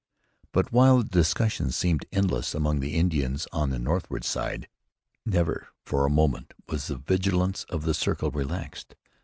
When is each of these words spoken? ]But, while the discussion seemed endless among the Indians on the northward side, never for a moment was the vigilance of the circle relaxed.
]But, 0.51 0.71
while 0.71 0.97
the 0.97 1.03
discussion 1.03 1.69
seemed 1.69 2.07
endless 2.11 2.55
among 2.55 2.79
the 2.79 2.95
Indians 2.95 3.47
on 3.53 3.69
the 3.69 3.77
northward 3.77 4.23
side, 4.23 4.67
never 5.27 5.67
for 5.85 6.07
a 6.07 6.09
moment 6.09 6.55
was 6.67 6.87
the 6.87 6.95
vigilance 6.97 7.65
of 7.65 7.83
the 7.83 7.93
circle 7.93 8.31
relaxed. 8.31 8.95